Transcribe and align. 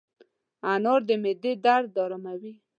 انار 0.71 1.01
د 1.07 1.09
معدې 1.23 1.53
درد 1.65 1.93
اراموي. 2.03 2.53